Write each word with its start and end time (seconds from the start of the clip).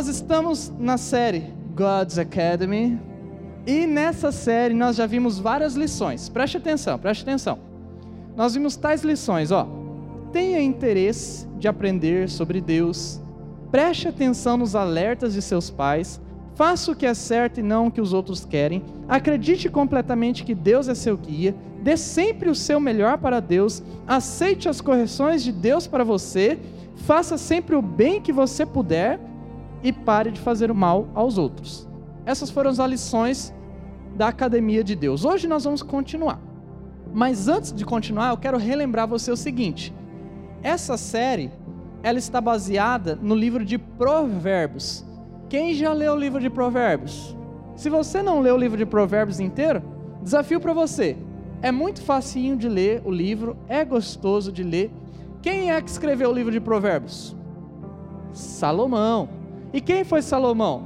Nós 0.00 0.08
estamos 0.08 0.72
na 0.78 0.96
série 0.96 1.52
God's 1.76 2.18
Academy 2.18 2.98
e 3.66 3.86
nessa 3.86 4.32
série 4.32 4.72
nós 4.72 4.96
já 4.96 5.04
vimos 5.04 5.38
várias 5.38 5.74
lições. 5.74 6.26
Preste 6.26 6.56
atenção, 6.56 6.98
preste 6.98 7.20
atenção. 7.20 7.58
Nós 8.34 8.54
vimos 8.54 8.76
tais 8.76 9.02
lições, 9.02 9.52
ó. 9.52 9.68
Tenha 10.32 10.58
interesse 10.62 11.46
de 11.58 11.68
aprender 11.68 12.30
sobre 12.30 12.62
Deus. 12.62 13.20
Preste 13.70 14.08
atenção 14.08 14.56
nos 14.56 14.74
alertas 14.74 15.34
de 15.34 15.42
seus 15.42 15.68
pais. 15.68 16.18
Faça 16.54 16.90
o 16.90 16.96
que 16.96 17.04
é 17.04 17.12
certo 17.12 17.60
e 17.60 17.62
não 17.62 17.88
o 17.88 17.90
que 17.90 18.00
os 18.00 18.14
outros 18.14 18.42
querem. 18.42 18.82
Acredite 19.06 19.68
completamente 19.68 20.44
que 20.44 20.54
Deus 20.54 20.88
é 20.88 20.94
seu 20.94 21.14
guia. 21.14 21.54
Dê 21.82 21.98
sempre 21.98 22.48
o 22.48 22.54
seu 22.54 22.80
melhor 22.80 23.18
para 23.18 23.38
Deus. 23.38 23.82
Aceite 24.06 24.66
as 24.66 24.80
correções 24.80 25.44
de 25.44 25.52
Deus 25.52 25.86
para 25.86 26.04
você. 26.04 26.58
Faça 26.96 27.36
sempre 27.36 27.76
o 27.76 27.82
bem 27.82 28.18
que 28.22 28.32
você 28.32 28.64
puder 28.64 29.28
e 29.82 29.92
pare 29.92 30.30
de 30.30 30.40
fazer 30.40 30.70
o 30.70 30.74
mal 30.74 31.08
aos 31.14 31.38
outros. 31.38 31.88
Essas 32.26 32.50
foram 32.50 32.70
as 32.70 32.78
lições 32.78 33.54
da 34.16 34.28
Academia 34.28 34.84
de 34.84 34.94
Deus. 34.94 35.24
Hoje 35.24 35.48
nós 35.48 35.64
vamos 35.64 35.82
continuar. 35.82 36.40
Mas 37.12 37.48
antes 37.48 37.72
de 37.72 37.84
continuar, 37.84 38.30
eu 38.30 38.36
quero 38.36 38.58
relembrar 38.58 39.08
você 39.08 39.30
o 39.30 39.36
seguinte: 39.36 39.94
essa 40.62 40.96
série 40.96 41.50
ela 42.02 42.18
está 42.18 42.40
baseada 42.40 43.18
no 43.20 43.34
livro 43.34 43.64
de 43.64 43.78
Provérbios. 43.78 45.04
Quem 45.48 45.74
já 45.74 45.92
leu 45.92 46.12
o 46.12 46.18
livro 46.18 46.40
de 46.40 46.48
Provérbios? 46.48 47.36
Se 47.74 47.90
você 47.90 48.22
não 48.22 48.40
leu 48.40 48.54
o 48.54 48.58
livro 48.58 48.76
de 48.76 48.86
Provérbios 48.86 49.40
inteiro, 49.40 49.82
desafio 50.22 50.60
para 50.60 50.72
você. 50.72 51.16
É 51.62 51.72
muito 51.72 52.00
facinho 52.02 52.56
de 52.56 52.68
ler 52.68 53.02
o 53.04 53.10
livro, 53.10 53.56
é 53.68 53.84
gostoso 53.84 54.50
de 54.52 54.62
ler. 54.62 54.90
Quem 55.42 55.72
é 55.72 55.80
que 55.80 55.90
escreveu 55.90 56.30
o 56.30 56.32
livro 56.32 56.52
de 56.52 56.60
Provérbios? 56.60 57.36
Salomão. 58.32 59.39
E 59.72 59.80
quem 59.80 60.04
foi 60.04 60.22
Salomão? 60.22 60.84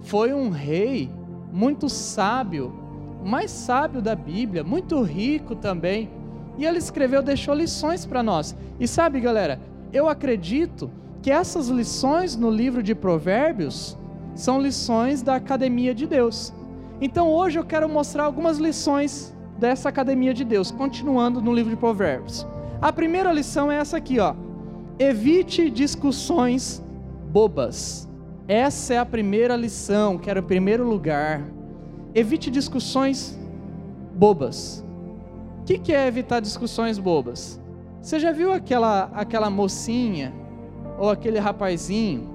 Foi 0.00 0.34
um 0.34 0.50
rei 0.50 1.10
muito 1.52 1.88
sábio, 1.88 2.72
mais 3.24 3.50
sábio 3.50 4.02
da 4.02 4.14
Bíblia, 4.14 4.64
muito 4.64 5.00
rico 5.02 5.54
também. 5.54 6.10
E 6.58 6.64
ele 6.64 6.78
escreveu, 6.78 7.22
deixou 7.22 7.54
lições 7.54 8.04
para 8.04 8.22
nós. 8.22 8.54
E 8.78 8.86
sabe, 8.86 9.20
galera, 9.20 9.60
eu 9.92 10.08
acredito 10.08 10.90
que 11.22 11.30
essas 11.30 11.68
lições 11.68 12.36
no 12.36 12.50
livro 12.50 12.82
de 12.82 12.94
Provérbios 12.94 13.96
são 14.34 14.60
lições 14.60 15.22
da 15.22 15.36
academia 15.36 15.94
de 15.94 16.06
Deus. 16.06 16.52
Então 17.00 17.30
hoje 17.30 17.58
eu 17.58 17.64
quero 17.64 17.88
mostrar 17.88 18.24
algumas 18.24 18.58
lições 18.58 19.34
dessa 19.58 19.88
academia 19.88 20.34
de 20.34 20.44
Deus, 20.44 20.70
continuando 20.70 21.40
no 21.40 21.52
livro 21.52 21.70
de 21.70 21.76
Provérbios. 21.76 22.46
A 22.82 22.92
primeira 22.92 23.32
lição 23.32 23.70
é 23.70 23.76
essa 23.76 23.96
aqui, 23.96 24.18
ó. 24.18 24.34
Evite 24.98 25.70
discussões 25.70 26.83
bobas. 27.34 28.08
Essa 28.46 28.94
é 28.94 28.98
a 28.98 29.04
primeira 29.04 29.56
lição, 29.56 30.16
que 30.16 30.30
era 30.30 30.38
o 30.38 30.42
primeiro 30.44 30.88
lugar. 30.88 31.42
Evite 32.14 32.48
discussões 32.48 33.36
bobas. 34.14 34.84
O 35.58 35.64
que, 35.64 35.76
que 35.80 35.92
é 35.92 36.06
evitar 36.06 36.38
discussões 36.38 36.96
bobas? 36.96 37.60
Você 38.00 38.20
já 38.20 38.30
viu 38.30 38.52
aquela, 38.52 39.10
aquela 39.12 39.50
mocinha 39.50 40.32
ou 40.96 41.10
aquele 41.10 41.40
rapazinho 41.40 42.30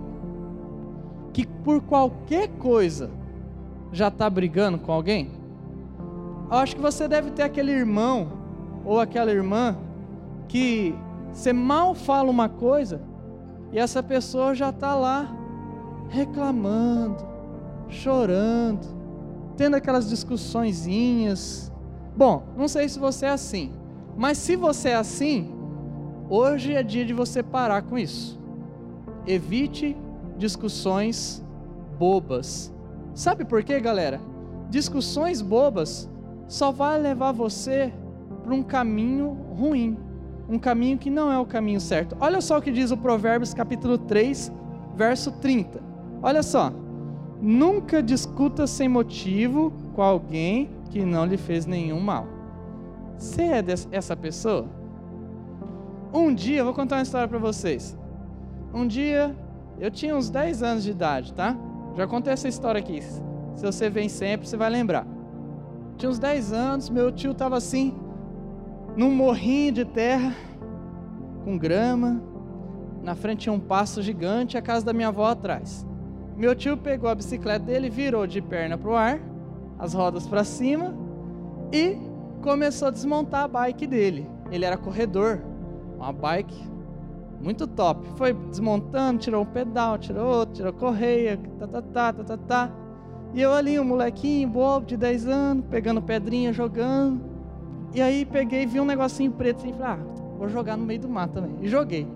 que 1.31 1.47
por 1.47 1.81
qualquer 1.83 2.49
coisa 2.49 3.09
já 3.93 4.09
está 4.09 4.29
brigando 4.29 4.79
com 4.79 4.91
alguém? 4.91 5.31
Eu 6.51 6.57
acho 6.57 6.75
que 6.75 6.81
você 6.81 7.07
deve 7.07 7.31
ter 7.31 7.43
aquele 7.43 7.71
irmão 7.71 8.33
ou 8.83 8.99
aquela 8.99 9.31
irmã 9.31 9.77
que 10.49 10.93
você 11.31 11.53
mal 11.53 11.95
fala 11.95 12.29
uma 12.29 12.49
coisa 12.49 13.07
e 13.71 13.79
essa 13.79 14.01
pessoa 14.01 14.55
já 14.55 14.69
está 14.69 14.95
lá 14.95 15.29
reclamando, 16.09 17.23
chorando, 17.87 18.87
tendo 19.55 19.75
aquelas 19.75 20.09
discussõezinhas. 20.09 21.71
Bom, 22.15 22.43
não 22.57 22.67
sei 22.67 22.89
se 22.89 22.97
você 22.97 23.27
é 23.27 23.29
assim, 23.29 23.71
mas 24.17 24.37
se 24.37 24.55
você 24.55 24.89
é 24.89 24.95
assim, 24.95 25.53
hoje 26.29 26.73
é 26.73 26.81
dia 26.81 27.05
de 27.05 27.13
você 27.13 27.43
parar 27.43 27.83
com 27.83 27.97
isso. 27.97 28.39
Evite 29.27 29.95
discussões 30.37 31.45
bobas. 31.99 32.73
Sabe 33.13 33.45
por 33.45 33.63
quê, 33.63 33.79
galera? 33.79 34.19
Discussões 34.69 35.41
bobas 35.41 36.09
só 36.47 36.71
vai 36.71 36.99
levar 36.99 37.31
você 37.31 37.93
para 38.43 38.53
um 38.53 38.63
caminho 38.63 39.29
ruim 39.55 40.08
um 40.49 40.57
caminho 40.57 40.97
que 40.97 41.09
não 41.09 41.31
é 41.31 41.37
o 41.37 41.45
caminho 41.45 41.79
certo. 41.79 42.17
Olha 42.19 42.41
só 42.41 42.57
o 42.57 42.61
que 42.61 42.71
diz 42.71 42.89
o 42.89 42.97
Provérbios 42.97 43.53
capítulo 43.53 43.97
3, 43.97 44.51
verso 44.95 45.31
30. 45.33 45.79
Olha 46.23 46.41
só. 46.41 46.73
Nunca 47.41 48.03
discuta 48.03 48.67
sem 48.67 48.89
motivo 48.89 49.71
com 49.93 50.01
alguém 50.01 50.69
que 50.89 51.05
não 51.05 51.25
lhe 51.25 51.37
fez 51.37 51.65
nenhum 51.65 51.99
mal. 51.99 52.27
Você 53.17 53.43
é 53.43 53.63
essa 53.91 54.17
pessoa? 54.17 54.65
Um 56.11 56.33
dia, 56.33 56.63
vou 56.63 56.73
contar 56.73 56.97
uma 56.97 57.03
história 57.03 57.27
para 57.27 57.37
vocês. 57.37 57.95
Um 58.73 58.87
dia, 58.87 59.35
eu 59.79 59.91
tinha 59.91 60.15
uns 60.15 60.29
10 60.29 60.63
anos 60.63 60.83
de 60.83 60.91
idade, 60.91 61.33
tá? 61.33 61.55
Já 61.95 62.07
contei 62.07 62.33
essa 62.33 62.47
história 62.47 62.79
aqui. 62.79 63.01
Se 63.01 63.65
você 63.65 63.89
vem 63.89 64.09
sempre, 64.09 64.47
você 64.47 64.57
vai 64.57 64.69
lembrar. 64.69 65.05
Tinha 65.97 66.09
uns 66.09 66.17
10 66.17 66.51
anos, 66.53 66.89
meu 66.89 67.11
tio 67.11 67.31
estava 67.31 67.57
assim, 67.57 67.93
num 68.99 69.09
morrinho 69.09 69.71
de 69.71 69.85
terra, 69.85 70.35
com 71.45 71.57
grama. 71.57 72.21
Na 73.01 73.15
frente 73.15 73.43
tinha 73.43 73.53
um 73.53 73.59
passo 73.59 74.01
gigante 74.01 74.57
a 74.57 74.61
casa 74.61 74.85
da 74.85 74.91
minha 74.91 75.07
avó 75.07 75.27
atrás. 75.27 75.87
Meu 76.35 76.53
tio 76.53 76.75
pegou 76.75 77.09
a 77.09 77.15
bicicleta 77.15 77.63
dele, 77.63 77.89
virou 77.89 78.27
de 78.27 78.41
perna 78.41 78.77
para 78.77 78.89
o 78.89 78.95
ar, 78.95 79.21
as 79.77 79.93
rodas 79.93 80.27
para 80.27 80.43
cima 80.43 80.93
e 81.71 81.95
começou 82.41 82.89
a 82.89 82.91
desmontar 82.91 83.43
a 83.43 83.47
bike 83.47 83.87
dele. 83.87 84.29
Ele 84.51 84.65
era 84.65 84.75
corredor, 84.75 85.39
uma 85.95 86.11
bike 86.11 86.61
muito 87.39 87.67
top. 87.67 88.05
Foi 88.17 88.33
desmontando, 88.33 89.19
tirou 89.19 89.43
um 89.43 89.45
pedal, 89.45 89.97
tirou 89.97 90.27
outro, 90.27 90.55
tirou 90.55 90.73
correia, 90.73 91.39
tá, 91.57 91.67
tá, 91.67 91.81
tá, 91.81 92.13
tá, 92.13 92.23
tá, 92.25 92.37
tá. 92.37 92.71
E 93.33 93.39
eu 93.39 93.53
ali, 93.53 93.79
um 93.79 93.85
molequinho 93.85 94.49
bobo 94.49 94.85
de 94.85 94.97
10 94.97 95.25
anos, 95.25 95.65
pegando 95.69 96.01
pedrinha, 96.01 96.51
jogando. 96.51 97.28
E 97.93 98.01
aí 98.01 98.25
peguei, 98.25 98.65
vi 98.65 98.79
um 98.79 98.85
negocinho 98.85 99.31
preto 99.31 99.57
assim, 99.57 99.73
falei, 99.73 99.87
ah, 99.87 99.99
vou 100.37 100.47
jogar 100.47 100.77
no 100.77 100.85
meio 100.85 100.99
do 100.99 101.09
mato 101.09 101.33
também. 101.33 101.55
E 101.61 101.67
joguei. 101.67 102.07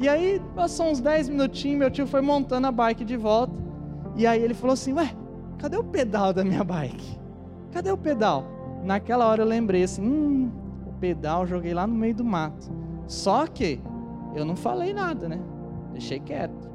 E 0.00 0.08
aí 0.08 0.40
passou 0.54 0.86
uns 0.86 1.00
10 1.00 1.28
minutinhos, 1.28 1.78
meu 1.78 1.90
tio 1.90 2.06
foi 2.06 2.20
montando 2.20 2.66
a 2.66 2.72
bike 2.72 3.04
de 3.04 3.16
volta. 3.16 3.52
E 4.16 4.26
aí 4.26 4.42
ele 4.42 4.54
falou 4.54 4.74
assim, 4.74 4.92
ué, 4.92 5.12
cadê 5.58 5.76
o 5.76 5.84
pedal 5.84 6.32
da 6.32 6.44
minha 6.44 6.64
bike? 6.64 7.18
Cadê 7.72 7.90
o 7.90 7.96
pedal? 7.96 8.44
Naquela 8.84 9.26
hora 9.26 9.42
eu 9.42 9.46
lembrei 9.46 9.82
assim, 9.82 10.02
hum, 10.02 10.50
o 10.86 10.92
pedal 10.94 11.46
joguei 11.46 11.74
lá 11.74 11.86
no 11.86 11.94
meio 11.94 12.14
do 12.14 12.24
mato. 12.24 12.70
Só 13.06 13.46
que 13.46 13.80
eu 14.34 14.44
não 14.44 14.54
falei 14.54 14.92
nada, 14.92 15.28
né? 15.28 15.40
Deixei 15.92 16.20
quieto. 16.20 16.68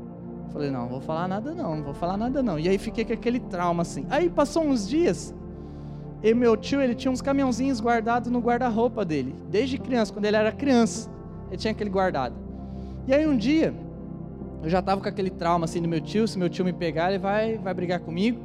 Falei, 0.51 0.69
não, 0.69 0.81
não 0.81 0.89
vou 0.89 1.01
falar 1.01 1.28
nada 1.28 1.53
não, 1.53 1.78
não 1.78 1.83
vou 1.83 1.94
falar 1.94 2.16
nada 2.16 2.44
não. 2.44 2.59
E 2.59 2.69
aí 2.69 2.78
fiquei 2.78 3.03
com 3.03 3.13
aquele 3.13 3.39
trauma 3.39 3.81
assim. 3.81 4.06
Aí 4.09 4.29
passou 4.29 4.63
uns 4.63 4.88
dias, 4.88 5.33
e 6.23 6.34
meu 6.34 6.56
tio, 6.56 6.81
ele 6.81 6.95
tinha 6.95 7.11
uns 7.11 7.22
caminhãozinhos 7.22 7.81
guardados 7.81 8.31
no 8.31 8.39
guarda-roupa 8.39 9.03
dele, 9.03 9.35
desde 9.51 9.78
criança, 9.78 10.13
quando 10.13 10.23
ele 10.23 10.38
era 10.38 10.53
criança, 10.53 11.09
ele 11.50 11.57
tinha 11.57 11.71
aquele 11.71 11.89
guardado. 11.89 12.33
E 13.06 13.13
aí 13.13 13.27
um 13.27 13.36
dia, 13.36 13.74
eu 14.63 14.69
já 14.69 14.80
estava 14.80 15.01
com 15.01 15.09
aquele 15.09 15.30
trauma 15.30 15.65
assim 15.65 15.81
do 15.81 15.88
meu 15.89 16.00
tio, 16.00 16.25
se 16.25 16.39
meu 16.39 16.47
tio 16.47 16.63
me 16.63 16.71
pegar, 16.71 17.09
ele 17.09 17.19
vai, 17.19 17.57
vai 17.57 17.74
brigar 17.74 18.00
comigo. 18.00 18.39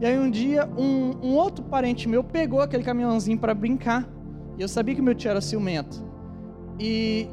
E 0.00 0.06
aí 0.06 0.16
um 0.16 0.30
dia, 0.30 0.68
um, 0.78 1.16
um 1.22 1.34
outro 1.34 1.64
parente 1.64 2.08
meu 2.08 2.22
pegou 2.22 2.60
aquele 2.60 2.84
caminhãozinho 2.84 3.36
para 3.36 3.52
brincar. 3.52 4.08
E 4.56 4.62
eu 4.62 4.68
sabia 4.68 4.94
que 4.94 5.02
meu 5.02 5.14
tio 5.14 5.30
era 5.30 5.40
ciumento. 5.40 6.04
E 6.78 7.28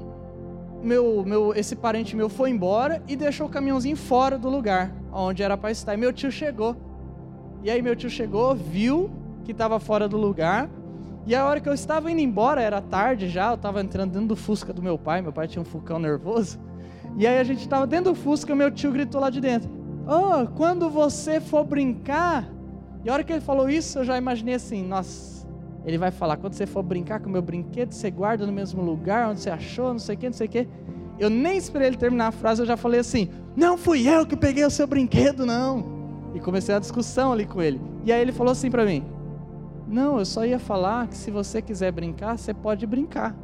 meu, 0.81 1.23
meu, 1.23 1.53
esse 1.55 1.75
parente 1.75 2.15
meu 2.15 2.27
foi 2.27 2.49
embora 2.49 3.03
e 3.07 3.15
deixou 3.15 3.45
o 3.45 3.49
caminhãozinho 3.49 3.95
fora 3.95 4.35
do 4.35 4.49
lugar 4.49 4.91
onde 5.13 5.43
era 5.43 5.55
para 5.55 5.69
estar. 5.69 5.93
E 5.93 5.97
meu 5.97 6.11
tio 6.11 6.31
chegou. 6.31 6.75
E 7.63 7.69
aí 7.69 7.83
meu 7.83 7.95
tio 7.95 8.09
chegou, 8.09 8.55
viu 8.55 9.20
que 9.43 9.51
estava 9.51 9.79
fora 9.79 10.07
do 10.07 10.17
lugar. 10.17 10.69
E 11.25 11.35
a 11.35 11.45
hora 11.45 11.59
que 11.59 11.69
eu 11.69 11.73
estava 11.73 12.11
indo 12.11 12.19
embora, 12.19 12.61
era 12.61 12.81
tarde 12.81 13.29
já, 13.29 13.49
eu 13.49 13.55
estava 13.55 13.81
entrando 13.81 14.11
dentro 14.11 14.29
do 14.29 14.35
Fusca 14.35 14.73
do 14.73 14.81
meu 14.81 14.97
pai, 14.97 15.21
meu 15.21 15.31
pai 15.31 15.47
tinha 15.47 15.61
um 15.61 15.65
Fucão 15.65 15.99
nervoso. 15.99 16.59
E 17.17 17.27
aí 17.27 17.39
a 17.39 17.43
gente 17.43 17.59
estava 17.59 17.85
dentro 17.85 18.13
do 18.13 18.15
Fusca, 18.15 18.55
meu 18.55 18.71
tio 18.71 18.91
gritou 18.91 19.21
lá 19.21 19.29
de 19.29 19.39
dentro: 19.39 19.69
Oh, 20.07 20.47
quando 20.55 20.89
você 20.89 21.39
for 21.39 21.63
brincar. 21.63 22.49
E 23.03 23.09
a 23.09 23.13
hora 23.13 23.23
que 23.23 23.31
ele 23.31 23.41
falou 23.41 23.69
isso, 23.69 23.99
eu 23.99 24.03
já 24.03 24.17
imaginei 24.17 24.55
assim: 24.55 24.83
Nossa, 24.83 25.47
ele 25.85 25.97
vai 25.97 26.11
falar, 26.11 26.37
quando 26.37 26.53
você 26.53 26.65
for 26.65 26.83
brincar 26.83 27.19
com 27.19 27.29
o 27.29 27.31
meu 27.31 27.41
brinquedo, 27.41 27.91
você 27.91 28.09
guarda 28.09 28.45
no 28.45 28.51
mesmo 28.51 28.81
lugar 28.81 29.29
onde 29.29 29.41
você 29.41 29.49
achou, 29.49 29.91
não 29.91 29.99
sei 29.99 30.15
o 30.15 30.17
que, 30.17 30.25
não 30.27 30.33
sei 30.33 30.47
o 30.47 30.49
que. 30.49 30.67
Eu 31.19 31.29
nem 31.29 31.57
esperei 31.57 31.87
ele 31.87 31.97
terminar 31.97 32.27
a 32.27 32.31
frase, 32.31 32.61
eu 32.61 32.65
já 32.65 32.77
falei 32.77 32.99
assim: 32.99 33.29
Não 33.55 33.77
fui 33.77 34.07
eu 34.07 34.25
que 34.25 34.35
peguei 34.35 34.65
o 34.65 34.71
seu 34.71 34.87
brinquedo, 34.87 35.45
não. 35.45 36.01
E 36.33 36.39
comecei 36.39 36.73
a 36.73 36.79
discussão 36.79 37.33
ali 37.33 37.45
com 37.45 37.61
ele. 37.61 37.79
E 38.03 38.11
aí 38.11 38.21
ele 38.21 38.31
falou 38.31 38.51
assim 38.51 38.71
para 38.71 38.85
mim: 38.85 39.03
não, 39.91 40.17
eu 40.17 40.25
só 40.25 40.45
ia 40.45 40.57
falar 40.57 41.07
que 41.07 41.17
se 41.17 41.29
você 41.29 41.61
quiser 41.61 41.91
brincar, 41.91 42.37
você 42.37 42.53
pode 42.53 42.87
brincar. 42.87 43.35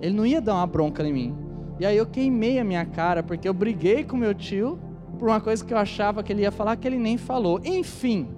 Ele 0.00 0.16
não 0.16 0.26
ia 0.26 0.40
dar 0.40 0.56
uma 0.56 0.66
bronca 0.66 1.06
em 1.06 1.12
mim. 1.12 1.34
E 1.78 1.86
aí 1.86 1.96
eu 1.96 2.06
queimei 2.06 2.58
a 2.58 2.64
minha 2.64 2.84
cara, 2.84 3.22
porque 3.22 3.48
eu 3.48 3.54
briguei 3.54 4.02
com 4.02 4.16
meu 4.16 4.34
tio 4.34 4.78
por 5.16 5.28
uma 5.28 5.40
coisa 5.40 5.64
que 5.64 5.72
eu 5.72 5.78
achava 5.78 6.22
que 6.24 6.32
ele 6.32 6.42
ia 6.42 6.50
falar 6.50 6.74
que 6.76 6.88
ele 6.88 6.98
nem 6.98 7.16
falou. 7.16 7.60
Enfim, 7.64 8.28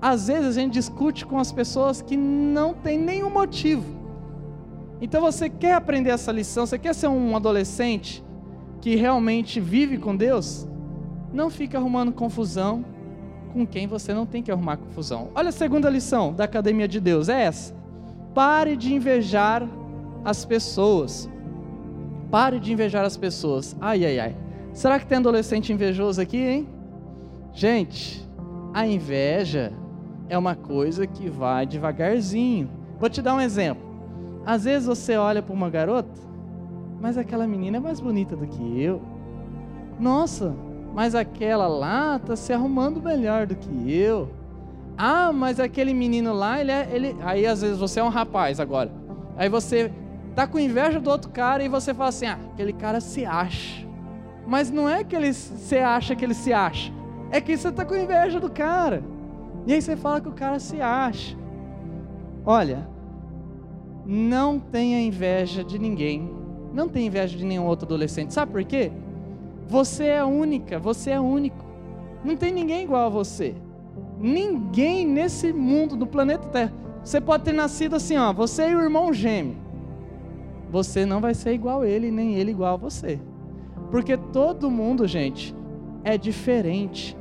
às 0.00 0.28
vezes 0.28 0.56
a 0.56 0.60
gente 0.60 0.72
discute 0.72 1.26
com 1.26 1.38
as 1.38 1.52
pessoas 1.52 2.00
que 2.00 2.16
não 2.16 2.72
tem 2.72 2.98
nenhum 2.98 3.30
motivo. 3.30 3.84
Então 5.00 5.20
você 5.20 5.50
quer 5.50 5.74
aprender 5.74 6.10
essa 6.10 6.32
lição, 6.32 6.64
você 6.64 6.78
quer 6.78 6.94
ser 6.94 7.08
um 7.08 7.36
adolescente 7.36 8.24
que 8.80 8.96
realmente 8.96 9.60
vive 9.60 9.98
com 9.98 10.16
Deus? 10.16 10.66
Não 11.30 11.50
fique 11.50 11.76
arrumando 11.76 12.10
confusão 12.10 12.84
com 13.54 13.64
quem 13.64 13.86
você 13.86 14.12
não 14.12 14.26
tem 14.26 14.42
que 14.42 14.50
arrumar 14.50 14.76
confusão. 14.76 15.28
Olha 15.32 15.50
a 15.50 15.52
segunda 15.52 15.88
lição 15.88 16.34
da 16.34 16.42
Academia 16.42 16.88
de 16.88 16.98
Deus, 16.98 17.28
é 17.28 17.44
essa. 17.44 17.72
Pare 18.34 18.76
de 18.76 18.92
invejar 18.92 19.66
as 20.24 20.44
pessoas. 20.44 21.30
Pare 22.32 22.58
de 22.58 22.72
invejar 22.72 23.04
as 23.04 23.16
pessoas. 23.16 23.76
Ai, 23.80 24.04
ai, 24.04 24.18
ai. 24.18 24.36
Será 24.72 24.98
que 24.98 25.06
tem 25.06 25.18
adolescente 25.18 25.72
invejoso 25.72 26.20
aqui, 26.20 26.36
hein? 26.36 26.68
Gente, 27.52 28.28
a 28.74 28.84
inveja 28.84 29.72
é 30.28 30.36
uma 30.36 30.56
coisa 30.56 31.06
que 31.06 31.30
vai 31.30 31.64
devagarzinho. 31.64 32.68
Vou 32.98 33.08
te 33.08 33.22
dar 33.22 33.36
um 33.36 33.40
exemplo. 33.40 33.84
Às 34.44 34.64
vezes 34.64 34.88
você 34.88 35.16
olha 35.16 35.40
para 35.40 35.54
uma 35.54 35.70
garota, 35.70 36.20
mas 37.00 37.16
aquela 37.16 37.46
menina 37.46 37.76
é 37.76 37.80
mais 37.80 38.00
bonita 38.00 38.34
do 38.34 38.48
que 38.48 38.82
eu. 38.82 39.00
Nossa, 40.00 40.56
mas 40.94 41.14
aquela 41.14 41.66
lá 41.66 42.16
está 42.16 42.36
se 42.36 42.52
arrumando 42.52 43.02
melhor 43.02 43.46
do 43.46 43.56
que 43.56 43.92
eu. 43.92 44.30
Ah, 44.96 45.32
mas 45.32 45.58
aquele 45.58 45.92
menino 45.92 46.32
lá, 46.32 46.60
ele 46.60 46.70
é. 46.70 46.88
Ele... 46.90 47.16
Aí 47.20 47.44
às 47.44 47.62
vezes 47.62 47.78
você 47.78 47.98
é 47.98 48.04
um 48.04 48.08
rapaz 48.08 48.60
agora. 48.60 48.92
Aí 49.36 49.48
você 49.48 49.92
tá 50.36 50.46
com 50.46 50.56
inveja 50.56 51.00
do 51.00 51.10
outro 51.10 51.30
cara 51.30 51.64
e 51.64 51.68
você 51.68 51.92
fala 51.92 52.10
assim: 52.10 52.26
ah, 52.26 52.38
aquele 52.52 52.72
cara 52.72 53.00
se 53.00 53.26
acha. 53.26 53.84
Mas 54.46 54.70
não 54.70 54.88
é 54.88 55.02
que 55.02 55.16
ele 55.16 55.32
se 55.32 55.78
acha 55.78 56.14
que 56.14 56.24
ele 56.24 56.34
se 56.34 56.52
acha, 56.52 56.92
é 57.30 57.40
que 57.40 57.56
você 57.56 57.72
tá 57.72 57.84
com 57.84 57.96
inveja 57.96 58.38
do 58.38 58.50
cara. 58.50 59.02
E 59.66 59.72
aí 59.72 59.82
você 59.82 59.96
fala 59.96 60.20
que 60.20 60.28
o 60.28 60.32
cara 60.32 60.60
se 60.60 60.80
acha. 60.80 61.36
Olha, 62.46 62.86
não 64.06 64.60
tenha 64.60 65.00
inveja 65.00 65.64
de 65.64 65.76
ninguém. 65.76 66.30
Não 66.72 66.88
tenha 66.88 67.06
inveja 67.06 67.36
de 67.36 67.44
nenhum 67.44 67.64
outro 67.64 67.86
adolescente. 67.86 68.34
Sabe 68.34 68.52
por 68.52 68.64
quê? 68.64 68.92
Você 69.68 70.04
é 70.04 70.24
única, 70.24 70.78
você 70.78 71.10
é 71.10 71.20
único. 71.20 71.64
Não 72.24 72.36
tem 72.36 72.52
ninguém 72.52 72.84
igual 72.84 73.06
a 73.06 73.08
você. 73.10 73.54
Ninguém 74.18 75.06
nesse 75.06 75.52
mundo, 75.52 75.96
do 75.96 76.06
planeta 76.06 76.48
Terra. 76.48 76.72
Você 77.02 77.20
pode 77.20 77.44
ter 77.44 77.52
nascido 77.52 77.96
assim, 77.96 78.16
ó, 78.16 78.32
você 78.32 78.70
e 78.70 78.74
o 78.74 78.80
irmão 78.80 79.12
gêmeo. 79.12 79.56
Você 80.70 81.04
não 81.04 81.20
vai 81.20 81.34
ser 81.34 81.52
igual 81.52 81.82
a 81.82 81.86
ele, 81.86 82.10
nem 82.10 82.34
ele 82.34 82.50
igual 82.50 82.74
a 82.74 82.78
você. 82.78 83.20
Porque 83.90 84.16
todo 84.16 84.70
mundo, 84.70 85.06
gente, 85.06 85.54
é 86.02 86.16
diferente. 86.16 87.16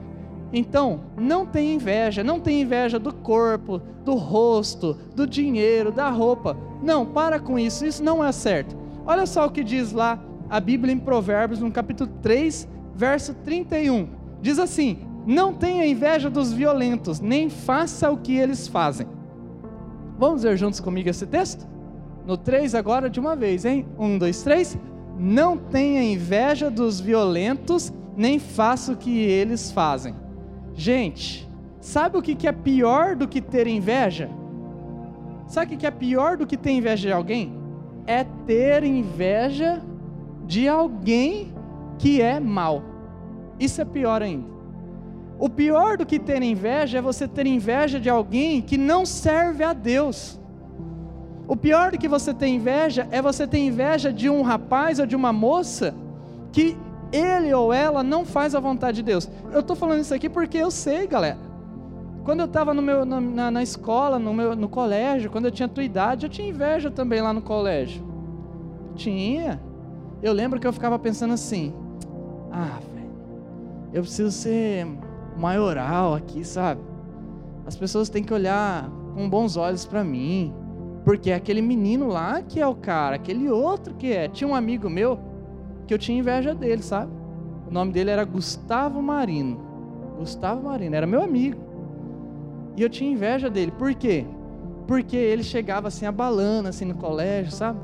Então, 0.51 1.01
não 1.18 1.46
tenha 1.46 1.74
inveja, 1.74 2.24
não 2.24 2.39
tenha 2.39 2.62
inveja 2.62 2.98
do 2.98 3.13
corpo, 3.13 3.81
do 4.06 4.16
rosto, 4.16 4.98
do 5.16 5.28
dinheiro, 5.28 5.92
da 5.92 6.10
roupa. 6.10 6.56
Não, 6.81 7.06
para 7.06 7.39
com 7.39 7.57
isso, 7.57 7.86
isso 7.86 8.04
não 8.04 8.24
é 8.24 8.31
certo. 8.31 8.75
Olha 9.06 9.25
só 9.25 9.46
o 9.46 9.51
que 9.51 9.63
diz 9.63 9.92
lá 9.92 10.24
a 10.53 10.59
Bíblia 10.59 10.94
em 10.94 11.00
Provérbios, 11.00 11.59
no 11.59 11.71
capítulo 11.71 12.11
3, 12.21 12.69
verso 12.94 13.33
31. 13.33 14.07
Diz 14.39 14.59
assim: 14.59 15.00
Não 15.25 15.51
tenha 15.51 15.83
inveja 15.83 16.29
dos 16.29 16.53
violentos, 16.53 17.19
nem 17.19 17.50
faça 17.50 18.11
o 18.11 18.17
que 18.17 18.38
eles 18.38 18.67
fazem. 18.67 19.07
Vamos 20.15 20.44
ver 20.44 20.55
juntos 20.55 20.79
comigo 20.79 21.09
esse 21.09 21.25
texto? 21.25 21.67
No 22.23 22.38
3 22.38 22.75
agora 22.75 23.09
de 23.09 23.19
uma 23.19 23.35
vez, 23.35 23.65
hein? 23.65 23.88
1, 23.97 24.19
2, 24.19 24.44
3. 24.44 24.77
Não 25.17 25.57
tenha 25.57 26.03
inveja 26.03 26.69
dos 26.69 27.01
violentos, 27.01 27.91
nem 28.15 28.38
faça 28.38 28.94
o 28.94 28.95
que 28.95 29.21
eles 29.21 29.71
fazem. 29.71 30.13
Gente, 30.75 31.50
sabe 31.81 32.15
o 32.15 32.21
que 32.21 32.47
é 32.47 32.51
pior 32.51 33.15
do 33.15 33.27
que 33.27 33.41
ter 33.41 33.65
inveja? 33.65 34.29
Sabe 35.47 35.73
o 35.73 35.77
que 35.79 35.88
é 35.88 35.91
pior 35.91 36.38
do 36.38 36.45
que 36.45 36.55
ter 36.55 36.73
inveja 36.73 37.07
de 37.07 37.11
alguém? 37.11 37.55
É 38.05 38.23
ter 38.45 38.83
inveja 38.83 39.81
de 40.45 40.68
alguém 40.68 41.54
que 41.98 42.22
é 42.22 42.40
mal. 42.40 42.84
Isso 43.60 43.81
é 43.81 43.86
pior 43.86 44.22
ainda. 44.22 44.54
O 45.40 45.50
pior 45.50 45.98
do 45.98 46.06
que 46.06 46.19
ter 46.19 46.42
inveja 46.42 47.00
é 47.00 47.01
você 47.01 47.28
ter 47.28 47.45
inveja 47.45 48.00
de 48.00 48.10
alguém 48.10 48.62
que 48.62 48.78
não 48.78 49.06
serve 49.06 49.63
a 49.63 49.74
Deus. 49.74 50.40
O 51.48 51.56
pior 51.56 51.92
do 51.92 51.98
que 51.98 52.07
você 52.07 52.34
ter 52.34 52.48
inveja 52.48 53.07
é 53.12 53.22
você 53.22 53.45
ter 53.45 53.60
inveja 53.60 54.13
de 54.13 54.30
um 54.30 54.42
rapaz 54.42 55.00
ou 55.00 55.06
de 55.06 55.16
uma 55.16 55.34
moça 55.34 55.94
que 56.51 56.78
ele 57.12 57.54
ou 57.54 57.74
ela 57.74 58.01
não 58.01 58.25
faz 58.25 58.56
a 58.56 58.60
vontade 58.60 58.98
de 58.98 59.04
Deus. 59.04 59.30
Eu 59.51 59.60
estou 59.60 59.75
falando 59.75 60.01
isso 60.01 60.13
aqui 60.13 60.30
porque 60.30 60.57
eu 60.57 60.72
sei, 60.72 61.06
galera. 61.07 61.38
Quando 62.24 62.39
eu 62.39 62.46
estava 62.46 62.74
na, 62.74 63.51
na, 63.51 63.62
escola, 63.62 64.18
no, 64.18 64.34
meu, 64.34 64.56
no 64.56 64.69
colégio, 64.69 65.30
quando 65.30 65.46
eu 65.46 65.51
tinha 65.51 65.68
tua 65.68 65.84
idade, 65.84 66.25
eu 66.25 66.30
tinha 66.30 66.48
inveja 66.48 66.89
também 66.89 67.22
lá 67.22 67.34
no 67.34 67.42
colégio. 67.42 68.01
Tinha. 68.96 69.62
Eu 70.24 70.31
lembro 70.31 70.58
que 70.58 70.66
eu 70.66 70.72
ficava 70.72 70.98
pensando 70.98 71.34
assim: 71.34 71.74
ah, 72.50 72.80
velho, 72.96 73.12
eu 73.92 74.02
preciso 74.02 74.31
ser 74.31 74.88
maioral 75.38 76.16
aqui, 76.16 76.46
sabe? 76.46 76.80
As 77.66 77.75
pessoas 77.75 78.08
têm 78.08 78.24
que 78.24 78.34
olhar 78.34 78.90
com 79.14 79.30
bons 79.30 79.58
olhos 79.58 79.86
para 79.86 80.02
mim. 80.02 80.54
Porque 81.04 81.31
é 81.31 81.36
aquele 81.36 81.62
menino 81.62 82.08
lá 82.08 82.42
que 82.42 82.62
é 82.62 82.66
o 82.66 82.74
cara, 82.74 83.18
aquele 83.18 83.50
outro 83.50 83.94
que 83.96 84.14
é. 84.14 84.30
Tinha 84.30 84.48
um 84.48 84.56
amigo 84.56 84.90
meu 84.90 85.20
que 85.86 85.94
eu 85.94 85.98
tinha 85.98 86.18
inveja 86.18 86.56
dele, 86.56 86.81
sabe? 86.81 87.12
O 87.68 87.72
nome 87.72 87.92
dele 87.92 88.10
era 88.10 88.24
Gustavo 88.24 89.02
Marino. 89.02 89.60
Gustavo 90.18 90.64
Marino, 90.64 90.96
era 90.96 91.06
meu 91.06 91.22
amigo. 91.22 91.62
E 92.78 92.81
eu 92.81 92.90
tinha 92.90 93.12
inveja 93.12 93.50
dele. 93.50 93.72
Por 93.72 93.94
quê? 93.94 94.25
Porque 94.88 95.18
ele 95.18 95.44
chegava 95.44 95.90
assim 95.90 96.06
abalando 96.06 96.70
assim 96.70 96.86
no 96.86 96.96
colégio, 96.96 97.52
sabe? 97.52 97.80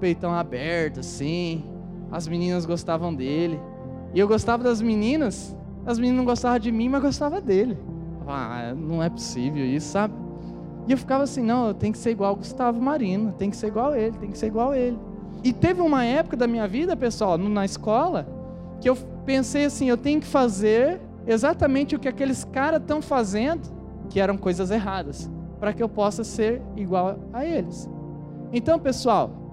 Peitão 0.00 0.34
aberto 0.34 0.98
assim. 0.98 1.73
As 2.14 2.28
meninas 2.28 2.64
gostavam 2.64 3.12
dele. 3.12 3.60
E 4.14 4.20
eu 4.20 4.28
gostava 4.28 4.62
das 4.62 4.80
meninas. 4.80 5.56
As 5.84 5.98
meninas 5.98 6.18
não 6.18 6.24
gostavam 6.24 6.60
de 6.60 6.70
mim, 6.70 6.88
mas 6.88 7.02
gostavam 7.02 7.42
dele. 7.42 7.76
Ah, 8.24 8.72
não 8.72 9.02
é 9.02 9.10
possível 9.10 9.66
isso, 9.66 9.88
sabe? 9.88 10.14
E 10.86 10.92
eu 10.92 10.96
ficava 10.96 11.24
assim, 11.24 11.42
não, 11.42 11.66
eu 11.66 11.74
tenho 11.74 11.92
que 11.92 11.98
ser 11.98 12.12
igual 12.12 12.30
ao 12.30 12.36
Gustavo 12.36 12.80
Marino, 12.80 13.32
tem 13.32 13.50
que 13.50 13.56
ser 13.56 13.66
igual 13.66 13.90
a 13.90 13.98
ele, 13.98 14.16
tem 14.16 14.30
que 14.30 14.38
ser 14.38 14.46
igual 14.46 14.70
a 14.70 14.78
ele. 14.78 14.96
E 15.42 15.52
teve 15.52 15.80
uma 15.80 16.04
época 16.04 16.36
da 16.36 16.46
minha 16.46 16.68
vida, 16.68 16.96
pessoal, 16.96 17.36
na 17.36 17.64
escola, 17.64 18.28
que 18.80 18.88
eu 18.88 18.94
pensei 19.26 19.64
assim: 19.64 19.88
eu 19.88 19.96
tenho 19.96 20.20
que 20.20 20.26
fazer 20.26 21.00
exatamente 21.26 21.96
o 21.96 21.98
que 21.98 22.06
aqueles 22.06 22.44
caras 22.44 22.80
estão 22.80 23.02
fazendo, 23.02 23.62
que 24.08 24.20
eram 24.20 24.36
coisas 24.36 24.70
erradas, 24.70 25.28
para 25.58 25.72
que 25.72 25.82
eu 25.82 25.88
possa 25.88 26.22
ser 26.22 26.62
igual 26.76 27.18
a 27.32 27.44
eles. 27.44 27.90
Então, 28.52 28.78
pessoal, 28.78 29.43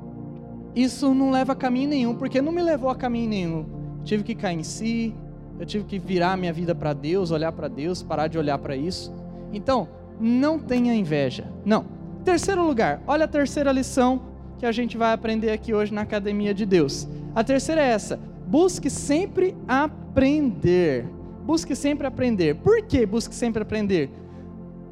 isso 0.75 1.13
não 1.13 1.31
leva 1.31 1.53
a 1.53 1.55
caminho 1.55 1.89
nenhum, 1.89 2.15
porque 2.15 2.41
não 2.41 2.51
me 2.51 2.61
levou 2.61 2.89
a 2.89 2.95
caminho 2.95 3.29
nenhum. 3.29 3.65
tive 4.03 4.23
que 4.23 4.33
cair 4.33 4.59
em 4.59 4.63
si, 4.63 5.13
eu 5.59 5.65
tive 5.65 5.85
que 5.85 5.99
virar 5.99 6.37
minha 6.37 6.51
vida 6.51 6.73
para 6.73 6.93
Deus, 6.93 7.29
olhar 7.29 7.51
para 7.51 7.67
Deus, 7.67 8.01
parar 8.01 8.27
de 8.27 8.37
olhar 8.37 8.57
para 8.57 8.75
isso. 8.75 9.13
Então, 9.53 9.87
não 10.19 10.57
tenha 10.59 10.93
inveja. 10.95 11.45
Não. 11.65 11.85
Terceiro 12.23 12.65
lugar, 12.65 13.01
olha 13.05 13.25
a 13.25 13.27
terceira 13.27 13.71
lição 13.71 14.21
que 14.57 14.65
a 14.65 14.71
gente 14.71 14.97
vai 14.97 15.11
aprender 15.11 15.51
aqui 15.51 15.73
hoje 15.73 15.93
na 15.93 16.01
Academia 16.01 16.53
de 16.53 16.65
Deus. 16.65 17.07
A 17.35 17.43
terceira 17.43 17.81
é 17.81 17.89
essa: 17.89 18.19
busque 18.47 18.89
sempre 18.89 19.55
aprender. 19.67 21.05
Busque 21.45 21.75
sempre 21.75 22.07
aprender. 22.07 22.55
Por 22.55 22.83
que 22.83 23.05
busque 23.05 23.33
sempre 23.33 23.63
aprender? 23.63 24.09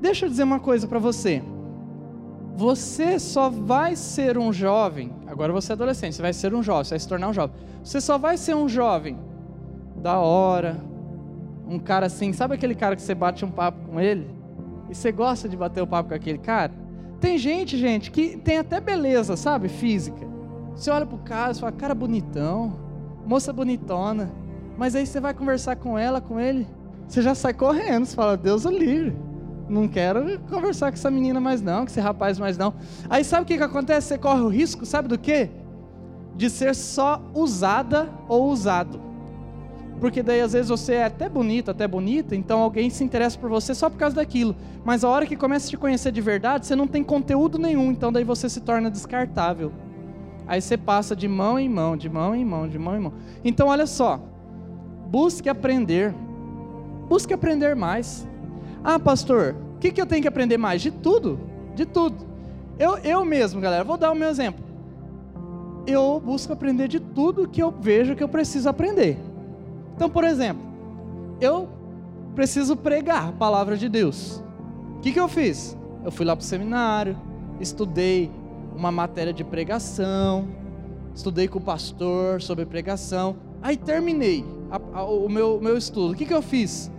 Deixa 0.01 0.25
eu 0.25 0.29
dizer 0.29 0.43
uma 0.43 0.59
coisa 0.59 0.88
para 0.88 1.00
você. 1.00 1.41
Você 2.60 3.18
só 3.20 3.50
vai 3.50 3.96
ser 3.96 4.38
um 4.38 4.51
jovem, 4.51 5.13
agora 5.28 5.54
você 5.54 5.72
é 5.72 5.75
adolescente, 5.75 6.18
você 6.18 6.22
vai 6.22 6.34
ser 6.34 6.54
um 6.54 6.62
jovem, 6.62 6.84
você 6.84 6.89
vai 6.89 7.00
se 7.00 7.08
tornar 7.08 7.30
um 7.30 7.34
jovem. 7.34 7.56
Você 7.82 8.01
só 8.01 8.18
vai 8.18 8.36
ser 8.36 8.54
um 8.54 8.68
jovem 8.68 9.18
da 9.96 10.20
hora, 10.20 10.75
um 11.66 11.80
cara 11.80 12.08
assim, 12.08 12.34
sabe 12.34 12.56
aquele 12.56 12.75
cara 12.75 12.98
que 12.98 13.01
você 13.01 13.16
bate 13.16 13.46
um 13.46 13.50
papo 13.50 13.88
com 13.88 13.98
ele? 13.98 14.28
E 14.89 14.94
você 14.94 15.10
gosta 15.10 15.48
de 15.48 15.56
bater 15.56 15.82
o 15.82 15.88
papo 15.88 16.10
com 16.10 16.16
aquele 16.16 16.38
cara? 16.38 16.74
Tem 17.22 17.38
gente, 17.38 17.78
gente, 17.78 18.12
que 18.12 18.36
tem 18.36 18.58
até 18.58 18.82
beleza, 18.82 19.38
sabe, 19.38 19.70
física. 19.70 20.28
Você 20.75 20.92
olha 20.92 21.06
pro 21.06 21.18
cara 21.20 21.54
e 21.54 21.56
fala, 21.56 21.72
cara 21.72 21.96
bonitão, 21.96 22.78
moça 23.25 23.54
bonitona. 23.54 24.34
Mas 24.78 24.96
aí 24.96 25.08
você 25.08 25.22
vai 25.22 25.34
conversar 25.34 25.78
com 25.78 25.98
ela, 25.98 26.20
com 26.20 26.38
ele, 26.38 26.68
você 27.08 27.22
já 27.22 27.34
sai 27.34 27.54
correndo, 27.54 28.06
você 28.06 28.18
fala, 28.18 28.36
Deus 28.36 28.66
o 28.66 28.70
livre. 28.70 29.28
Não 29.69 29.88
quero 29.88 30.39
conversar 30.49 30.91
com 30.91 30.95
essa 30.95 31.11
menina 31.11 31.39
mais 31.39 31.61
não, 31.61 31.81
com 31.81 31.91
esse 31.91 31.99
rapaz 31.99 32.39
mais 32.39 32.57
não. 32.57 32.73
Aí 33.09 33.23
sabe 33.23 33.43
o 33.43 33.45
que, 33.45 33.57
que 33.57 33.63
acontece? 33.63 34.07
Você 34.07 34.17
corre 34.17 34.41
o 34.41 34.47
risco, 34.47 34.85
sabe 34.85 35.07
do 35.07 35.17
quê? 35.17 35.49
De 36.35 36.49
ser 36.49 36.73
só 36.73 37.21
usada 37.33 38.09
ou 38.27 38.49
usado. 38.49 38.99
Porque 39.99 40.23
daí 40.23 40.41
às 40.41 40.53
vezes 40.53 40.69
você 40.69 40.93
é 40.93 41.03
até 41.03 41.27
bonito, 41.27 41.69
até 41.69 41.88
bonita, 41.88 42.35
então 42.35 42.61
alguém 42.61 42.89
se 42.89 43.03
interessa 43.03 43.38
por 43.38 43.49
você 43.49 43.75
só 43.75 43.89
por 43.89 43.97
causa 43.97 44.15
daquilo. 44.15 44.55
Mas 44.83 45.03
a 45.03 45.09
hora 45.09 45.25
que 45.25 45.35
começa 45.35 45.67
a 45.67 45.69
te 45.69 45.77
conhecer 45.77 46.11
de 46.11 46.21
verdade, 46.21 46.65
você 46.65 46.75
não 46.75 46.88
tem 46.88 47.03
conteúdo 47.03 47.59
nenhum, 47.59 47.91
então 47.91 48.11
daí 48.11 48.23
você 48.23 48.49
se 48.49 48.61
torna 48.61 48.89
descartável. 48.89 49.71
Aí 50.47 50.61
você 50.61 50.77
passa 50.77 51.15
de 51.15 51.27
mão 51.27 51.59
em 51.59 51.69
mão, 51.69 51.95
de 51.95 52.09
mão 52.09 52.33
em 52.33 52.45
mão, 52.45 52.67
de 52.67 52.79
mão 52.79 52.95
em 52.95 52.99
mão. 52.99 53.13
Então 53.43 53.67
olha 53.67 53.85
só, 53.85 54.19
busque 55.07 55.49
aprender. 55.49 56.15
Busque 57.07 57.33
aprender 57.33 57.75
mais. 57.75 58.28
Ah, 58.83 59.00
pastor, 59.00 59.55
o 59.75 59.79
que, 59.79 59.91
que 59.91 60.01
eu 60.01 60.05
tenho 60.05 60.21
que 60.21 60.27
aprender 60.27 60.57
mais? 60.57 60.81
De 60.81 60.91
tudo, 60.91 61.39
de 61.75 61.86
tudo. 61.86 62.15
Eu, 62.77 62.98
eu 63.00 63.25
mesmo, 63.25 63.59
galera, 63.59 63.83
vou 63.83 63.98
dar 63.98 64.12
o 64.12 64.15
meu 64.15 64.29
exemplo. 64.29 64.63
Eu 65.86 66.21
busco 66.24 66.53
aprender 66.53 66.88
de 66.88 67.00
tudo 67.00 67.48
que 67.48 67.62
eu 67.62 67.71
vejo 67.71 68.15
que 68.15 68.24
eu 68.24 68.29
preciso 68.29 68.69
aprender. 68.69 69.17
Então, 69.95 70.09
por 70.09 70.24
exemplo, 70.24 70.62
eu 71.41 71.67
preciso 72.36 72.75
pregar 72.75 73.29
a 73.29 73.31
palavra 73.31 73.75
de 73.75 73.89
Deus. 73.89 74.41
O 74.98 75.00
que, 75.01 75.12
que 75.12 75.19
eu 75.19 75.27
fiz? 75.27 75.77
Eu 76.03 76.12
fui 76.12 76.25
lá 76.25 76.36
para 76.36 76.43
o 76.43 76.45
seminário, 76.45 77.17
estudei 77.59 78.31
uma 78.75 78.91
matéria 78.91 79.33
de 79.33 79.43
pregação, 79.43 80.48
estudei 81.13 81.48
com 81.48 81.59
o 81.59 81.62
pastor 81.62 82.41
sobre 82.41 82.65
pregação. 82.65 83.36
Aí 83.62 83.75
terminei 83.75 84.45
a, 84.71 85.00
a, 85.00 85.03
o 85.03 85.27
meu, 85.27 85.59
meu 85.62 85.77
estudo. 85.77 86.13
O 86.13 86.15
que, 86.15 86.25
que 86.25 86.33
eu 86.33 86.41
fiz? 86.41 86.89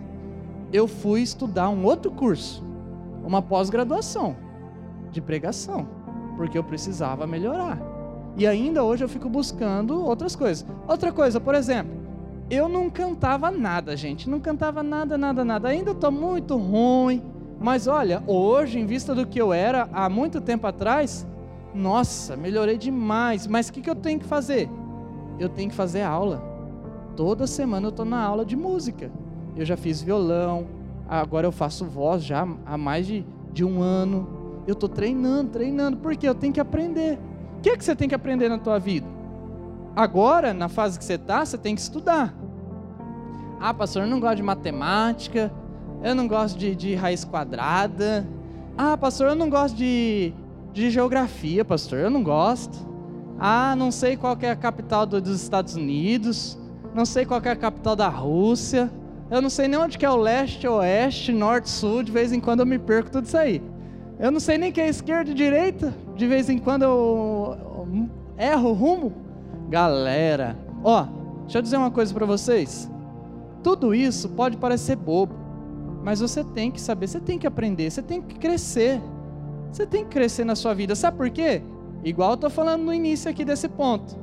Eu 0.73 0.87
fui 0.87 1.21
estudar 1.21 1.69
um 1.69 1.83
outro 1.83 2.11
curso, 2.11 2.63
uma 3.25 3.41
pós-graduação 3.41 4.35
de 5.11 5.21
pregação, 5.21 5.87
porque 6.37 6.57
eu 6.57 6.63
precisava 6.63 7.27
melhorar. 7.27 7.77
E 8.37 8.47
ainda 8.47 8.83
hoje 8.83 9.03
eu 9.03 9.09
fico 9.09 9.29
buscando 9.29 10.01
outras 10.03 10.35
coisas. 10.35 10.65
Outra 10.87 11.11
coisa, 11.11 11.39
por 11.39 11.53
exemplo, 11.53 11.91
eu 12.49 12.69
não 12.69 12.89
cantava 12.89 13.51
nada, 13.51 13.95
gente. 13.95 14.29
Não 14.29 14.39
cantava 14.39 14.81
nada, 14.81 15.17
nada, 15.17 15.43
nada. 15.43 15.69
Ainda 15.69 15.91
estou 15.91 16.11
muito 16.11 16.55
ruim. 16.57 17.21
Mas 17.59 17.87
olha, 17.87 18.23
hoje, 18.25 18.79
em 18.79 18.85
vista 18.85 19.13
do 19.13 19.25
que 19.25 19.39
eu 19.39 19.53
era 19.53 19.87
há 19.93 20.09
muito 20.09 20.41
tempo 20.41 20.65
atrás, 20.65 21.27
nossa, 21.73 22.35
melhorei 22.35 22.77
demais. 22.77 23.45
Mas 23.45 23.69
o 23.69 23.73
que, 23.73 23.81
que 23.81 23.89
eu 23.89 23.95
tenho 23.95 24.19
que 24.19 24.25
fazer? 24.25 24.69
Eu 25.37 25.49
tenho 25.49 25.69
que 25.69 25.75
fazer 25.75 26.01
aula. 26.01 26.43
Toda 27.15 27.45
semana 27.45 27.87
eu 27.87 27.91
estou 27.91 28.05
na 28.05 28.21
aula 28.21 28.45
de 28.45 28.55
música. 28.55 29.11
Eu 29.55 29.65
já 29.65 29.75
fiz 29.75 30.01
violão, 30.01 30.67
agora 31.07 31.45
eu 31.45 31.51
faço 31.51 31.85
voz 31.85 32.23
já 32.23 32.47
há 32.65 32.77
mais 32.77 33.05
de, 33.05 33.25
de 33.51 33.65
um 33.65 33.81
ano. 33.81 34.63
Eu 34.65 34.73
estou 34.73 34.87
treinando, 34.87 35.51
treinando, 35.51 35.97
porque 35.97 36.27
eu 36.27 36.35
tenho 36.35 36.53
que 36.53 36.59
aprender. 36.59 37.19
O 37.57 37.61
que, 37.61 37.69
é 37.69 37.77
que 37.77 37.83
você 37.83 37.95
tem 37.95 38.07
que 38.07 38.15
aprender 38.15 38.49
na 38.49 38.57
tua 38.57 38.79
vida? 38.79 39.07
Agora, 39.95 40.53
na 40.53 40.69
fase 40.69 40.97
que 40.97 41.03
você 41.03 41.15
está, 41.15 41.45
você 41.45 41.57
tem 41.57 41.75
que 41.75 41.81
estudar. 41.81 42.33
Ah, 43.59 43.73
pastor, 43.73 44.03
eu 44.03 44.07
não 44.07 44.19
gosto 44.19 44.37
de 44.37 44.43
matemática, 44.43 45.51
eu 46.01 46.15
não 46.15 46.27
gosto 46.27 46.57
de, 46.57 46.73
de 46.75 46.95
raiz 46.95 47.23
quadrada. 47.23 48.25
Ah, 48.77 48.97
pastor, 48.97 49.27
eu 49.27 49.35
não 49.35 49.49
gosto 49.49 49.75
de, 49.75 50.33
de 50.73 50.89
geografia, 50.89 51.63
pastor, 51.63 51.99
eu 51.99 52.09
não 52.09 52.23
gosto. 52.23 52.89
Ah, 53.37 53.75
não 53.75 53.91
sei 53.91 54.15
qual 54.15 54.37
é 54.41 54.49
a 54.49 54.55
capital 54.55 55.05
do, 55.05 55.21
dos 55.21 55.41
Estados 55.41 55.75
Unidos, 55.75 56.57
não 56.93 57.05
sei 57.05 57.25
qual 57.25 57.41
é 57.43 57.49
a 57.49 57.55
capital 57.55 57.95
da 57.95 58.07
Rússia, 58.07 58.91
eu 59.31 59.41
não 59.41 59.49
sei 59.49 59.69
nem 59.69 59.79
onde 59.79 59.97
que 59.97 60.05
é 60.05 60.09
o 60.09 60.17
leste, 60.17 60.67
oeste, 60.67 61.31
norte, 61.31 61.69
sul, 61.69 62.03
de 62.03 62.11
vez 62.11 62.33
em 62.33 62.39
quando 62.41 62.59
eu 62.59 62.65
me 62.65 62.77
perco 62.77 63.09
tudo 63.09 63.25
isso 63.25 63.37
aí. 63.37 63.61
Eu 64.19 64.29
não 64.29 64.39
sei 64.41 64.57
nem 64.57 64.71
que 64.71 64.81
é 64.81 64.89
esquerda 64.89 65.31
e 65.31 65.33
direita, 65.33 65.95
de 66.15 66.27
vez 66.27 66.49
em 66.49 66.59
quando 66.59 66.83
eu, 66.83 67.57
erro 68.37 68.69
o 68.69 68.73
rumo. 68.73 69.13
Galera, 69.69 70.57
ó, 70.83 71.05
deixa 71.43 71.59
eu 71.59 71.61
dizer 71.61 71.77
uma 71.77 71.89
coisa 71.89 72.13
para 72.13 72.25
vocês. 72.25 72.91
Tudo 73.63 73.95
isso 73.95 74.27
pode 74.27 74.57
parecer 74.57 74.97
bobo, 74.97 75.33
mas 76.03 76.19
você 76.19 76.43
tem 76.43 76.69
que 76.69 76.81
saber, 76.81 77.07
você 77.07 77.21
tem 77.21 77.39
que 77.39 77.47
aprender, 77.47 77.89
você 77.89 78.01
tem 78.01 78.21
que 78.21 78.37
crescer. 78.37 79.01
Você 79.71 79.87
tem 79.87 80.03
que 80.03 80.09
crescer 80.09 80.43
na 80.43 80.55
sua 80.55 80.73
vida. 80.73 80.93
Sabe 80.95 81.15
por 81.15 81.29
quê? 81.29 81.61
Igual 82.03 82.31
eu 82.31 82.35
estou 82.35 82.49
falando 82.49 82.83
no 82.83 82.93
início 82.93 83.31
aqui 83.31 83.45
desse 83.45 83.69
ponto. 83.69 84.19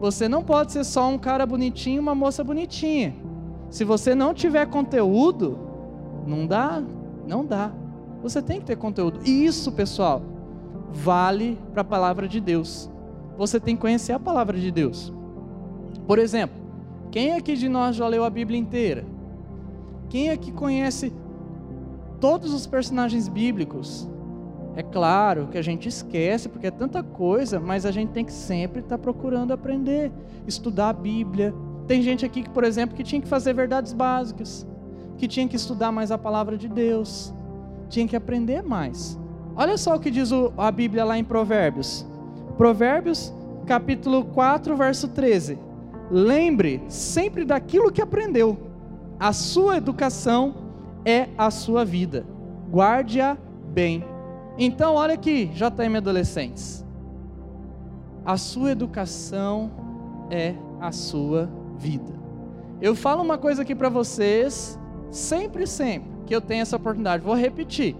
Você 0.00 0.28
não 0.28 0.42
pode 0.42 0.72
ser 0.72 0.84
só 0.84 1.08
um 1.08 1.18
cara 1.18 1.44
bonitinho, 1.44 2.00
uma 2.00 2.14
moça 2.14 2.42
bonitinha. 2.42 3.14
Se 3.70 3.84
você 3.84 4.14
não 4.14 4.32
tiver 4.32 4.66
conteúdo, 4.66 5.58
não 6.26 6.46
dá, 6.46 6.82
não 7.26 7.44
dá. 7.44 7.72
Você 8.22 8.40
tem 8.40 8.60
que 8.60 8.66
ter 8.66 8.76
conteúdo. 8.76 9.20
E 9.24 9.44
isso, 9.44 9.72
pessoal, 9.72 10.22
vale 10.90 11.58
para 11.72 11.82
a 11.82 11.84
palavra 11.84 12.26
de 12.26 12.40
Deus. 12.40 12.90
Você 13.36 13.60
tem 13.60 13.76
que 13.76 13.82
conhecer 13.82 14.12
a 14.12 14.18
palavra 14.18 14.58
de 14.58 14.70
Deus. 14.70 15.12
Por 16.06 16.18
exemplo, 16.18 16.56
quem 17.10 17.34
aqui 17.34 17.56
de 17.56 17.68
nós 17.68 17.96
já 17.96 18.06
leu 18.06 18.24
a 18.24 18.30
Bíblia 18.30 18.58
inteira? 18.58 19.04
Quem 20.08 20.30
aqui 20.30 20.52
conhece 20.52 21.12
todos 22.20 22.54
os 22.54 22.66
personagens 22.66 23.28
bíblicos? 23.28 24.08
É 24.74 24.82
claro 24.82 25.48
que 25.48 25.56
a 25.56 25.62
gente 25.62 25.88
esquece, 25.88 26.48
porque 26.48 26.66
é 26.66 26.70
tanta 26.70 27.02
coisa, 27.02 27.58
mas 27.58 27.86
a 27.86 27.90
gente 27.90 28.10
tem 28.10 28.24
que 28.24 28.32
sempre 28.32 28.80
estar 28.80 28.98
tá 28.98 29.02
procurando 29.02 29.52
aprender, 29.52 30.12
estudar 30.46 30.90
a 30.90 30.92
Bíblia. 30.92 31.54
Tem 31.86 32.02
gente 32.02 32.24
aqui 32.24 32.42
que, 32.42 32.50
por 32.50 32.64
exemplo, 32.64 32.96
que 32.96 33.04
tinha 33.04 33.20
que 33.20 33.28
fazer 33.28 33.52
verdades 33.52 33.92
básicas, 33.92 34.66
que 35.18 35.28
tinha 35.28 35.46
que 35.46 35.56
estudar 35.56 35.92
mais 35.92 36.10
a 36.10 36.18
palavra 36.18 36.56
de 36.56 36.68
Deus, 36.68 37.32
tinha 37.88 38.06
que 38.06 38.16
aprender 38.16 38.62
mais. 38.62 39.18
Olha 39.54 39.78
só 39.78 39.94
o 39.94 40.00
que 40.00 40.10
diz 40.10 40.30
a 40.56 40.70
Bíblia 40.70 41.04
lá 41.04 41.18
em 41.18 41.24
Provérbios. 41.24 42.06
Provérbios, 42.56 43.32
capítulo 43.66 44.24
4, 44.24 44.76
verso 44.76 45.08
13. 45.08 45.58
Lembre 46.10 46.82
sempre 46.88 47.44
daquilo 47.44 47.92
que 47.92 48.02
aprendeu. 48.02 48.58
A 49.18 49.32
sua 49.32 49.76
educação 49.76 50.54
é 51.04 51.28
a 51.38 51.50
sua 51.50 51.84
vida. 51.84 52.26
Guarde-a 52.70 53.36
bem 53.72 54.04
então, 54.58 54.94
olha 54.94 55.12
aqui, 55.12 55.46
JM 55.46 55.96
Adolescentes. 55.98 56.84
A 58.24 58.38
sua 58.38 58.70
educação 58.70 59.70
é 60.30 60.54
a 60.80 60.90
sua 60.90 61.48
vida. 61.76 62.12
Eu 62.80 62.94
falo 62.94 63.22
uma 63.22 63.38
coisa 63.38 63.62
aqui 63.62 63.74
para 63.74 63.88
vocês, 63.88 64.78
sempre, 65.10 65.66
sempre 65.66 66.10
que 66.26 66.34
eu 66.34 66.40
tenho 66.40 66.62
essa 66.62 66.76
oportunidade, 66.76 67.22
vou 67.22 67.34
repetir. 67.34 67.96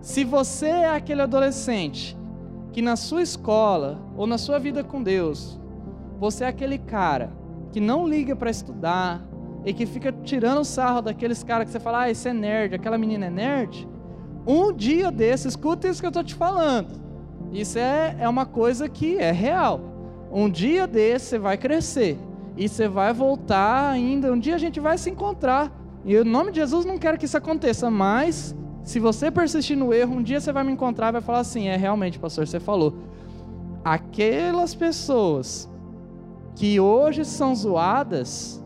Se 0.00 0.24
você 0.24 0.66
é 0.66 0.90
aquele 0.90 1.22
adolescente 1.22 2.16
que 2.72 2.80
na 2.80 2.96
sua 2.96 3.22
escola 3.22 4.00
ou 4.16 4.26
na 4.26 4.38
sua 4.38 4.58
vida 4.58 4.84
com 4.84 5.02
Deus, 5.02 5.60
você 6.18 6.44
é 6.44 6.48
aquele 6.48 6.78
cara 6.78 7.32
que 7.72 7.80
não 7.80 8.06
liga 8.06 8.36
para 8.36 8.50
estudar 8.50 9.26
e 9.64 9.72
que 9.72 9.86
fica 9.86 10.12
tirando 10.12 10.64
sarro 10.64 11.02
daqueles 11.02 11.42
caras 11.42 11.66
que 11.66 11.72
você 11.72 11.80
fala, 11.80 12.02
ah, 12.02 12.10
esse 12.10 12.28
é 12.28 12.32
nerd, 12.32 12.74
aquela 12.74 12.98
menina 12.98 13.26
é 13.26 13.30
nerd, 13.30 13.88
um 14.46 14.72
dia 14.72 15.10
desse, 15.10 15.48
escuta 15.48 15.88
isso 15.88 16.00
que 16.00 16.06
eu 16.06 16.10
estou 16.10 16.22
te 16.22 16.34
falando. 16.34 17.02
Isso 17.50 17.78
é, 17.78 18.16
é 18.18 18.28
uma 18.28 18.44
coisa 18.44 18.88
que 18.88 19.16
é 19.16 19.30
real. 19.30 19.80
Um 20.30 20.50
dia 20.50 20.86
desse 20.86 21.30
você 21.30 21.38
vai 21.38 21.56
crescer. 21.56 22.18
E 22.56 22.68
você 22.68 22.88
vai 22.88 23.12
voltar 23.12 23.90
ainda. 23.90 24.32
Um 24.32 24.38
dia 24.38 24.54
a 24.54 24.58
gente 24.58 24.80
vai 24.80 24.96
se 24.98 25.10
encontrar. 25.10 25.72
E 26.04 26.16
em 26.16 26.24
nome 26.24 26.52
de 26.52 26.60
Jesus 26.60 26.84
não 26.84 26.98
quero 26.98 27.18
que 27.18 27.24
isso 27.24 27.36
aconteça, 27.36 27.90
mas 27.90 28.54
se 28.82 29.00
você 29.00 29.30
persistir 29.30 29.76
no 29.76 29.92
erro, 29.92 30.16
um 30.16 30.22
dia 30.22 30.40
você 30.40 30.52
vai 30.52 30.62
me 30.62 30.72
encontrar 30.72 31.08
e 31.08 31.12
vai 31.12 31.22
falar 31.22 31.40
assim: 31.40 31.68
é 31.68 31.76
realmente, 31.76 32.18
pastor, 32.18 32.46
você 32.46 32.60
falou. 32.60 32.94
Aquelas 33.84 34.74
pessoas 34.74 35.70
que 36.54 36.78
hoje 36.78 37.24
são 37.24 37.54
zoadas, 37.54 38.62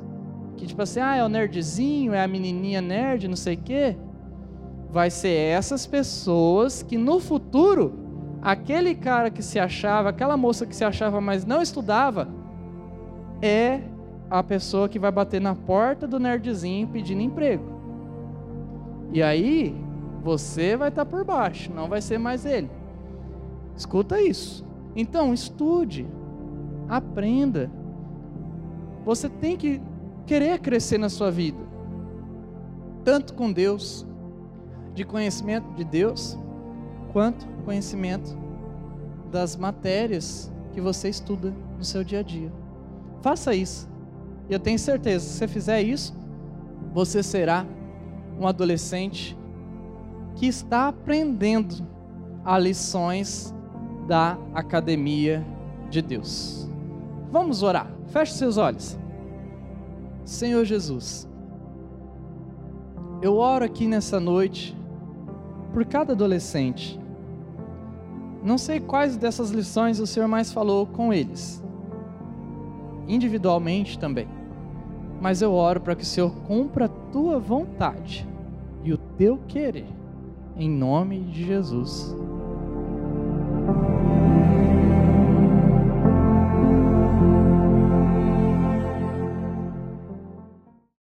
que 0.57 0.67
tipo 0.67 0.83
assim, 0.83 1.01
ah, 1.01 1.17
é 1.17 1.25
o 1.25 1.29
nerdzinho, 1.29 2.13
é 2.13 2.23
a 2.23 2.29
menininha 2.29 2.81
nerd, 2.81 3.27
não 3.27 3.37
sei 3.37 3.55
o 3.55 3.59
quê 3.59 3.97
vai 4.91 5.11
ser 5.11 5.29
essas 5.29 5.87
pessoas 5.87 6.83
que 6.83 6.97
no 6.97 7.21
futuro, 7.21 8.39
aquele 8.41 8.95
cara 8.95 9.31
que 9.31 9.43
se 9.43 9.59
achava, 9.59 10.09
aquela 10.09 10.37
moça 10.37 10.67
que 10.67 10.75
se 10.75 10.85
achava, 10.85 11.21
mas 11.21 11.45
não 11.45 11.61
estudava, 11.61 12.29
é 13.41 13.81
a 14.31 14.43
pessoa 14.43 14.89
que 14.89 14.99
vai 14.99 15.11
bater 15.11 15.41
na 15.41 15.55
porta 15.55 16.07
do 16.07 16.19
nerdzinho 16.19 16.89
pedindo 16.89 17.23
emprego. 17.23 17.65
E 19.13 19.23
aí, 19.23 19.75
você 20.23 20.77
vai 20.77 20.89
estar 20.89 21.07
por 21.07 21.25
baixo, 21.25 21.73
não 21.73 21.89
vai 21.89 22.01
ser 22.01 22.19
mais 22.19 22.45
ele. 22.45 22.71
Escuta 23.77 24.21
isso. 24.21 24.65
Então, 24.95 25.33
estude, 25.33 26.07
aprenda. 26.89 27.71
Você 29.05 29.29
tem 29.29 29.57
que 29.57 29.81
querer 30.27 30.59
crescer 30.59 30.99
na 30.99 31.09
sua 31.09 31.31
vida, 31.31 31.59
tanto 33.03 33.33
com 33.33 33.51
Deus, 33.51 34.07
de 34.95 35.05
conhecimento 35.05 35.73
de 35.75 35.85
Deus, 35.85 36.39
quanto 37.13 37.47
conhecimento 37.65 38.37
das 39.31 39.57
matérias 39.57 40.53
que 40.73 40.81
você 40.81 41.09
estuda 41.09 41.55
no 41.79 41.85
seu 41.85 42.05
dia 42.05 42.19
a 42.19 42.23
dia. 42.23 42.53
Faça 43.23 43.55
isso. 43.55 43.89
E 44.49 44.53
eu 44.53 44.59
tenho 44.59 44.79
certeza, 44.79 45.27
se 45.27 45.39
você 45.39 45.49
fizer 45.49 45.83
isso, 45.83 46.15
você 46.93 47.23
será 47.23 47.67
um 48.39 48.47
adolescente 48.47 49.37
que 50.37 50.47
está 50.47 50.89
aprendendo 50.89 51.87
as 52.45 52.63
lições 52.63 53.55
da 54.07 54.39
academia 54.55 55.45
de 55.91 56.01
Deus. 56.01 56.69
Vamos 57.31 57.63
orar. 57.63 57.91
Feche 58.07 58.33
seus 58.33 58.57
olhos. 58.57 58.99
Senhor 60.25 60.65
Jesus, 60.65 61.29
eu 63.21 63.37
oro 63.37 63.65
aqui 63.65 63.87
nessa 63.87 64.21
noite 64.21 64.77
por 65.73 65.85
cada 65.85 66.13
adolescente. 66.13 66.99
Não 68.43 68.57
sei 68.57 68.79
quais 68.81 69.17
dessas 69.17 69.51
lições 69.51 69.99
o 69.99 70.07
Senhor 70.07 70.29
mais 70.29 70.53
falou 70.53 70.87
com 70.87 71.13
eles, 71.13 71.63
individualmente 73.09 73.99
também. 73.99 74.29
mas 75.21 75.43
eu 75.43 75.53
oro 75.53 75.81
para 75.81 75.97
que 75.97 76.03
o 76.03 76.07
Senhor 76.07 76.31
cumpra 76.47 76.85
a 76.85 76.89
tua 76.89 77.39
vontade 77.39 78.27
e 78.85 78.93
o 78.93 78.99
teu 78.99 79.39
querer, 79.49 79.89
em 80.57 80.71
nome 80.71 81.19
de 81.21 81.45
Jesus. 81.45 82.15